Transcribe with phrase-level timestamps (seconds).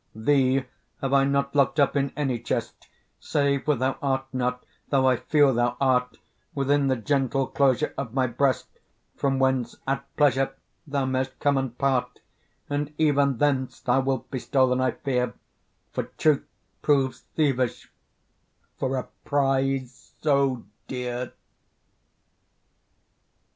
[0.15, 0.65] Thee
[1.01, 2.87] have I not lock'd up in any chest,
[3.19, 6.17] Save where thou art not, though I feel thou art,
[6.55, 8.65] Within the gentle closure of my breast,
[9.15, 10.55] From whence at pleasure
[10.87, 12.19] thou mayst come and part;
[12.67, 15.35] And even thence thou wilt be stol'n I fear,
[15.91, 16.47] For truth
[16.81, 17.93] proves thievish
[18.77, 21.31] for a prize so dear.